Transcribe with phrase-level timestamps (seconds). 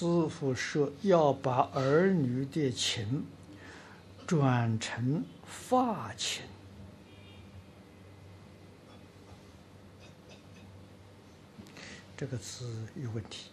[0.00, 3.22] 师傅说要把儿女的情
[4.26, 6.42] 转成法情，
[12.16, 13.50] 这个字有问题。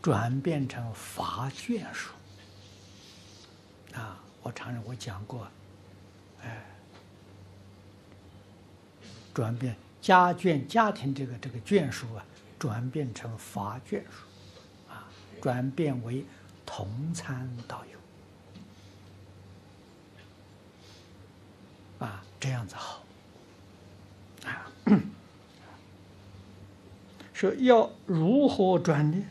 [0.00, 2.14] 转变成法眷属
[3.92, 4.18] 啊！
[4.42, 5.46] 我常常我讲过，
[6.42, 6.64] 哎，
[9.34, 12.24] 转变家眷家庭这个这个眷属啊，
[12.58, 14.26] 转变成法眷属
[14.88, 15.04] 啊，
[15.42, 16.24] 转变为
[16.64, 17.84] 同参道
[22.00, 23.02] 友啊，这样子好
[24.44, 24.70] 啊。
[27.34, 29.24] 说要如何转呢？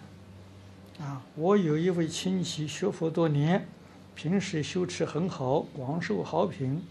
[0.99, 3.65] 啊，我有一位亲戚学佛多年，
[4.13, 6.83] 平时修持很好，广受好评。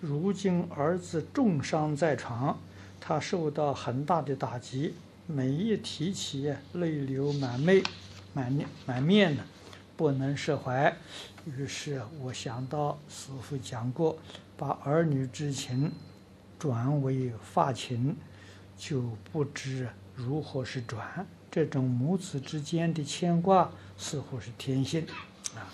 [0.00, 2.58] 如今儿子重伤在床，
[3.00, 4.94] 他受到很大的打击，
[5.26, 7.82] 每一提起，泪流满面，
[8.34, 9.42] 满面满面的，
[9.96, 10.94] 不能释怀。
[11.46, 14.18] 于是我想到师父讲过，
[14.56, 15.90] 把儿女之情
[16.58, 18.16] 转为法情，
[18.76, 21.26] 就不知如何是转。
[21.50, 25.06] 这种母子之间的牵挂似乎是天性
[25.54, 25.72] 啊！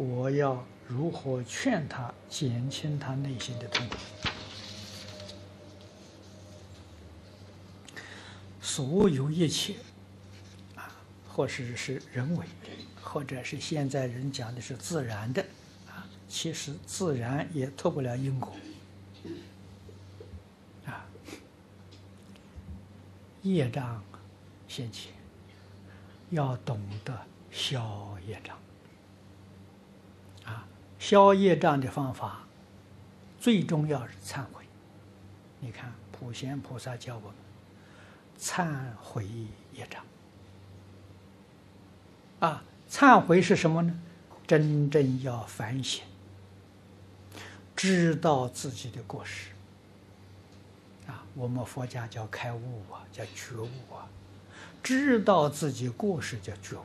[0.00, 3.96] 我要如何劝他减轻他内心的痛苦？
[8.62, 9.74] 所有一切
[10.74, 10.90] 啊，
[11.28, 12.70] 或是是人为的，
[13.02, 15.44] 或者是现在人讲的是自然的
[15.86, 18.56] 啊，其实自然也脱不了因果
[20.86, 21.04] 啊，
[23.42, 24.02] 业障。
[24.66, 25.12] 现前
[26.30, 27.12] 要懂得
[27.50, 28.56] 消业障！
[31.00, 32.42] 消业障的方法
[33.40, 34.62] 最重要是忏悔。
[35.58, 37.34] 你看，普贤菩萨教我们
[38.38, 38.70] 忏
[39.02, 39.26] 悔
[39.72, 40.04] 业障
[42.40, 42.62] 啊！
[42.90, 43.98] 忏悔是什么呢？
[44.46, 46.04] 真正要反省，
[47.74, 49.52] 知道自己的过失
[51.06, 51.24] 啊！
[51.34, 54.06] 我们佛家叫开悟啊，叫觉悟啊。
[54.82, 56.84] 知道自己过失叫觉悟，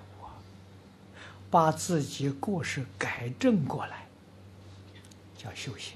[1.55, 4.05] 把自己过失改正过来
[5.37, 5.95] 叫修行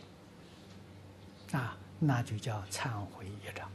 [1.52, 3.70] 啊，那就叫忏悔业障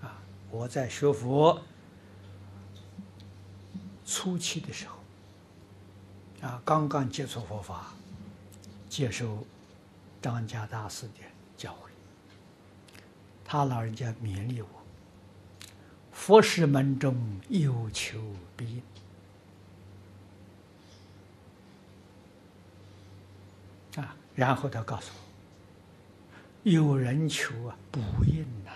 [0.00, 0.22] 啊。
[0.48, 1.60] 我在学佛
[4.04, 4.96] 初期的时候
[6.46, 7.92] 啊，刚刚接触佛法，
[8.88, 9.44] 接受
[10.22, 11.14] 张家大师的
[11.56, 11.90] 教诲，
[13.44, 14.68] 他老人家勉励我。
[16.12, 18.20] 佛事门中有求
[18.56, 18.82] 必应
[23.96, 24.16] 啊！
[24.34, 25.10] 然后他告诉
[26.64, 28.70] 我，有人求啊不应呐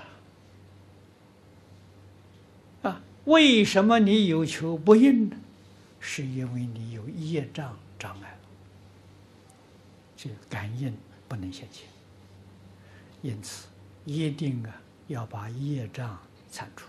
[2.89, 3.03] 啊！
[3.27, 5.37] 为什么你有求不应呢？
[6.01, 8.39] 是因为你有业障障碍了，
[10.17, 10.97] 这感应
[11.29, 11.87] 不能现前，
[13.21, 13.69] 因此
[14.07, 16.19] 一定啊要把业障
[16.51, 16.87] 铲除。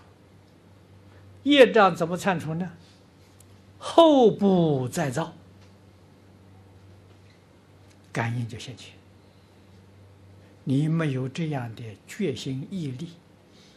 [1.42, 2.72] 业障怎么铲除呢？
[3.78, 5.34] 后不再造，
[8.12, 8.94] 感应就现前。
[10.64, 13.14] 你没有这样的决心毅力，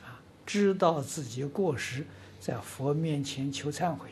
[0.04, 2.06] 啊，知道自己过失，
[2.40, 4.10] 在佛面前求忏悔，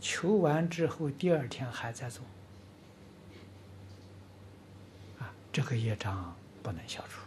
[0.00, 2.24] 求完之后第二天还在做，
[5.18, 7.20] 啊，这个业障不能消除，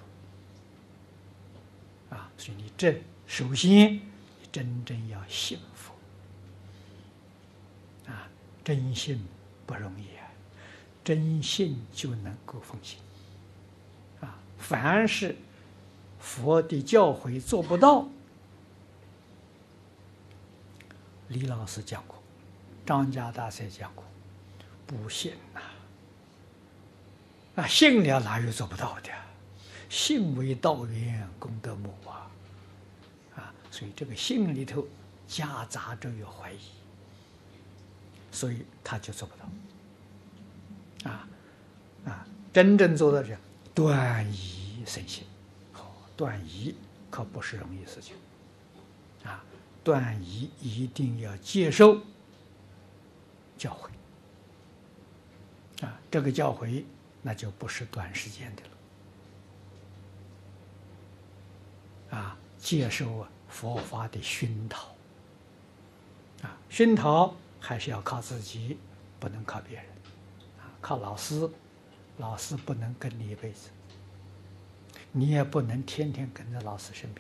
[2.13, 4.01] 啊，所以你这首先你。
[4.56, 5.94] 真正要信佛
[8.09, 8.29] 啊，
[8.63, 9.22] 真信
[9.66, 10.25] 不容易啊，
[11.06, 13.00] 真信就能够奉行
[14.20, 14.38] 啊。
[14.58, 15.38] 凡是
[16.20, 18.10] 佛的教诲做不到，
[21.28, 22.22] 李老师讲过，
[22.86, 24.04] 张家大师讲过，
[24.88, 25.62] 不信呐
[27.62, 29.12] 啊，信了哪有做不到的？
[29.88, 32.28] 信为道源，功德母啊。
[33.36, 34.88] 啊所以这个信里头
[35.28, 36.60] 夹杂着有怀疑，
[38.31, 39.46] 所以他就做不到。
[41.06, 41.28] 啊
[42.06, 43.38] 啊，真正做到这
[43.74, 45.24] 断疑生信，
[45.72, 46.75] 好，断疑
[47.10, 48.16] 可不是容易事情。
[49.24, 49.42] 啊，
[49.84, 52.02] 断疑一定要接受
[53.57, 53.90] 教诲。
[55.86, 56.84] 啊，这个教诲
[57.22, 58.63] 那就不是短时间的
[62.12, 62.19] 了。
[62.19, 63.25] 啊，接受。
[63.48, 64.94] 佛法的熏陶
[66.42, 68.78] 啊，熏陶还是要靠自己，
[69.18, 69.86] 不能靠别人。
[70.86, 71.50] 靠老师，
[72.18, 73.72] 老师不能跟你一辈子。
[75.12, 77.12] 你也不能天天跟在老师身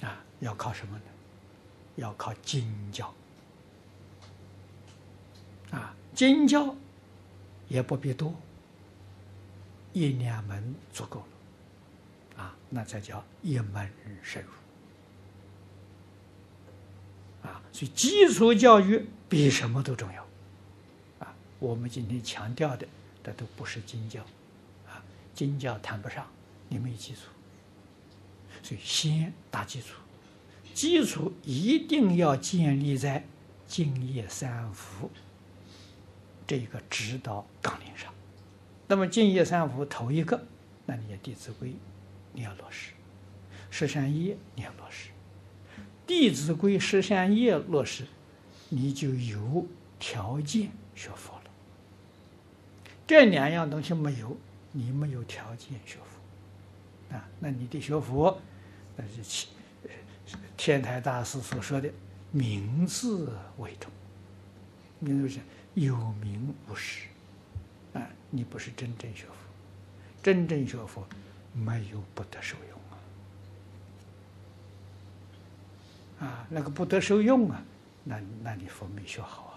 [0.00, 1.04] 边，啊，要靠什么呢？
[1.96, 3.12] 要靠经教，
[5.72, 6.74] 啊，经教
[7.68, 8.34] 也不必多，
[9.92, 13.92] 一两门足够了，啊，那才叫一门
[14.22, 14.48] 深入，
[17.46, 20.23] 啊，所以基础教育比什么都重要，
[21.64, 22.86] 我们今天强调的，
[23.22, 24.20] 这都不是经教。
[24.86, 25.02] 啊
[25.32, 26.30] 经教谈不上，
[26.68, 27.22] 你没基础，
[28.62, 29.94] 所以先打基础，
[30.74, 33.24] 基础一定要建立在
[33.66, 35.10] 净业三福
[36.46, 38.12] 这个指导纲领上。
[38.86, 40.46] 那么净业三福头一个，
[40.84, 41.70] 那你的《弟子规》
[42.34, 42.92] 你要落实，
[43.70, 45.08] 十善业你要落实，
[46.06, 48.04] 《弟子规》十善业落实，
[48.68, 49.66] 你就有
[49.98, 51.43] 条件学佛了。
[53.06, 54.36] 这两样东西没有。
[54.76, 58.36] 你没有条件学佛，啊，那你的学佛，
[58.96, 59.46] 那是
[60.56, 61.88] 天台大师所说的
[62.32, 63.88] “名字为重”，
[64.98, 65.38] 名字是
[65.74, 67.06] 有名无实，
[67.92, 69.34] 啊，你不是真正学佛，
[70.20, 71.06] 真正学佛
[71.52, 72.80] 没有不得受用
[76.18, 77.62] 啊，啊，那个不得受用啊，
[78.02, 79.53] 那那你佛没学好，啊，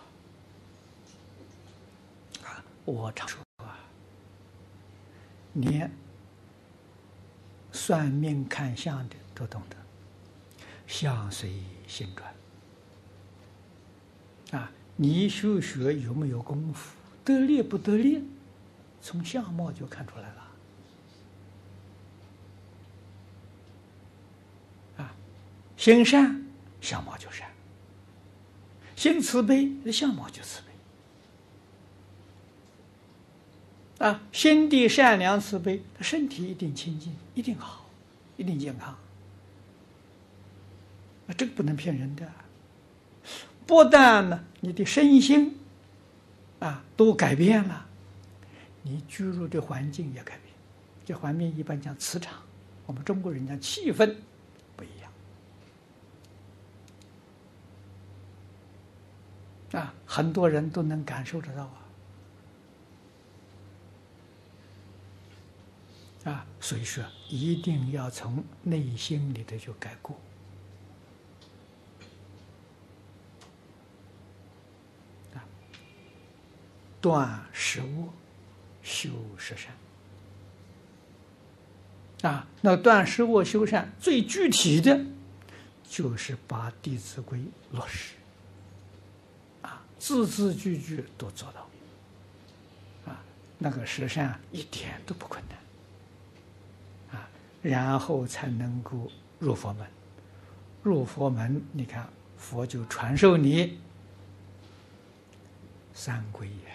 [2.87, 3.77] 我常说啊。
[5.53, 5.91] 连
[7.71, 9.75] 算命看相的都懂得，
[10.87, 11.51] 相随
[11.85, 12.33] 心转。
[14.61, 16.95] 啊，你修学有没有功夫，
[17.25, 18.23] 得力不得力，
[19.01, 20.47] 从相貌就看出来了。
[24.97, 25.13] 啊，
[25.75, 26.41] 心善，
[26.79, 27.49] 相貌就善；
[28.95, 30.61] 心慈悲，相貌就慈。
[33.99, 37.89] 啊，心地善良慈悲，他身体一定清净，一定好，
[38.35, 38.89] 一定健康。
[41.27, 42.31] 啊，这个不能骗人的。
[43.65, 45.57] 不但呢，你的身心
[46.59, 47.87] 啊都改变了，
[48.83, 50.53] 你居住的环境也改变。
[51.03, 52.33] 这环境一般讲磁场，
[52.85, 54.15] 我们中国人讲气氛
[54.75, 54.89] 不一
[59.71, 59.81] 样。
[59.81, 61.86] 啊，很多人都能感受得到啊。
[66.27, 70.19] 啊，所以说一定要从内心里头就改过。
[75.33, 75.39] 啊，
[76.99, 78.09] 断十恶，
[78.83, 79.73] 修十善。
[82.29, 84.99] 啊，那断十恶修善最具体的，
[85.87, 87.39] 就是把《弟子规》
[87.71, 88.15] 落实。
[89.61, 91.69] 啊，字字句句都做到。
[93.09, 93.23] 啊，
[93.57, 95.57] 那个十善一点都不困难。
[97.67, 99.85] 然后才能够入佛门，
[100.83, 103.77] 入佛门，你看佛就传授你
[105.93, 106.71] 三皈呀，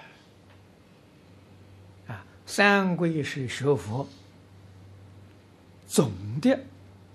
[2.09, 4.07] 啊，三皈是学佛
[5.87, 6.13] 总
[6.43, 6.61] 的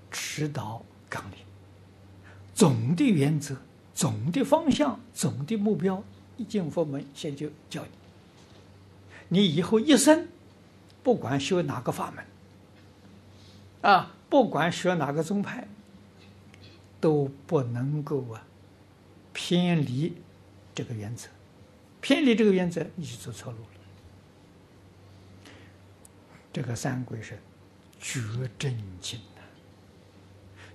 [0.09, 1.37] 指导纲领，
[2.55, 3.55] 总的原则、
[3.93, 6.03] 总的方向、总的目标。
[6.35, 7.85] 一进佛门，先就教
[9.29, 10.27] 你，你以后一生
[11.03, 12.25] 不管修哪个法门。
[13.81, 15.67] 啊，不管学哪个宗派，
[16.99, 18.43] 都不能够啊
[19.33, 20.15] 偏离
[20.73, 21.29] 这个原则，
[22.01, 23.67] 偏离这个原则，你就走错路了。
[26.51, 27.37] 这个三规是
[27.99, 28.19] 绝
[28.57, 29.41] 真经的，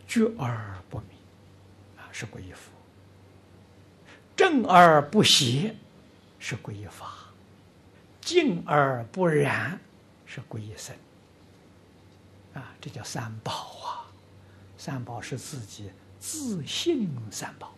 [0.07, 1.07] 绝而不迷
[1.99, 2.71] 啊，是皈依佛；
[4.37, 5.75] 正而不邪
[6.39, 7.07] 是皈依法；
[8.21, 9.81] 净而不染
[10.25, 10.95] 是皈依僧。
[12.55, 14.11] 啊，这叫三宝啊！
[14.77, 17.75] 三宝是自己自信三宝。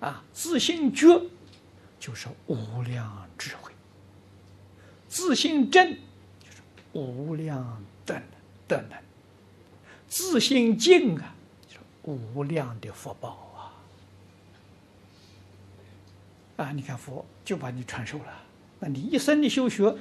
[0.00, 1.20] 啊，自信觉
[1.98, 3.72] 就是无量智慧，
[5.08, 5.92] 自信正
[6.40, 6.62] 就是
[6.92, 8.22] 无量德能，
[8.68, 8.98] 德能，
[10.08, 11.34] 自信净啊，
[11.66, 13.74] 就是无量的福报啊！
[16.58, 18.42] 啊，你看佛就把你传授了，
[18.78, 19.96] 那你一生的修学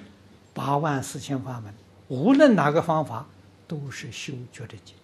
[0.53, 1.73] 八万四千法门，
[2.09, 3.25] 无论哪个方法。
[3.67, 4.95] 都是修觉真经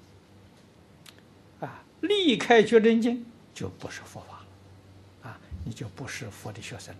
[1.59, 1.83] 啊！
[2.01, 5.39] 离开觉真经就不是佛法了啊！
[5.65, 6.95] 你就不是佛的学生。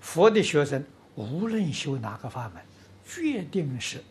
[0.00, 2.62] 佛的学生无论修哪个法门，
[3.06, 4.02] 决定是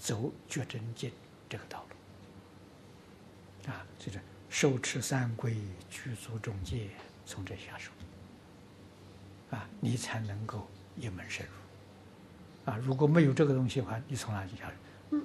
[0.00, 1.10] 走觉真经
[1.48, 1.84] 这个道
[3.64, 3.84] 路啊！
[3.98, 5.56] 就是受持三皈，
[5.90, 6.88] 具足众戒，
[7.26, 7.90] 从这下手
[9.50, 14.72] 啊，你才能够一门深入啊，如果没有这个东西的话，你从哪里下手？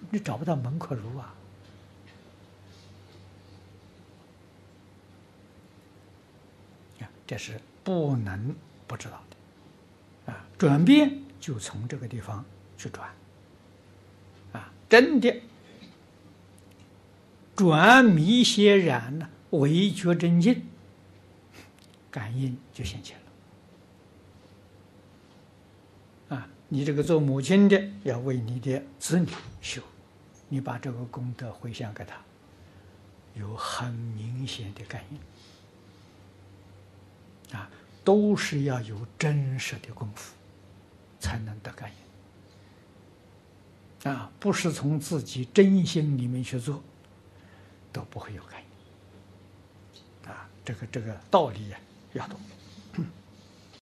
[0.10, 1.34] 你找不到门可入啊！
[7.26, 8.54] 这是不能
[8.86, 10.46] 不知道的啊！
[10.58, 12.46] 转变就从这个地方
[12.78, 13.10] 去转
[14.52, 14.72] 啊！
[14.90, 15.42] 真的
[17.56, 20.66] 转迷邪染呢，为觉真境，
[22.12, 23.18] 感应就现前
[26.30, 26.50] 了啊！
[26.74, 29.28] 你这个做母亲的要为你的子女
[29.62, 29.80] 修，
[30.50, 32.16] 你把这个功德回向给他，
[33.36, 35.20] 有很明显的感应。
[37.56, 37.70] 啊，
[38.04, 40.34] 都是要有真实的功夫，
[41.20, 41.92] 才能得感
[44.04, 44.12] 应。
[44.12, 46.82] 啊，不是从自己真心里面去做，
[47.92, 48.60] 都不会有感
[50.24, 50.32] 应。
[50.32, 51.80] 啊，这个这个道理呀，
[52.14, 52.40] 要懂。